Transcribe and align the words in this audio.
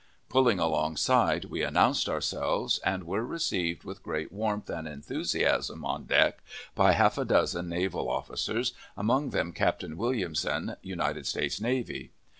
Pulling 0.29 0.57
alongside, 0.59 1.45
we 1.45 1.61
announced 1.61 2.09
ourselves, 2.09 2.79
and 2.83 3.03
were 3.03 3.23
received 3.23 3.83
with 3.83 4.01
great 4.01 4.31
warmth 4.31 4.67
and 4.67 4.87
enthusiasm 4.87 5.85
on 5.85 6.05
deck 6.05 6.39
by 6.73 6.93
half 6.93 7.19
a 7.19 7.23
dozen 7.23 7.69
naval 7.69 8.09
officers, 8.09 8.73
among 8.97 9.29
them 9.29 9.51
Captain 9.53 9.95
Williamson, 9.95 10.75
United 10.81 11.27
States 11.27 11.61
Navy. 11.61 12.09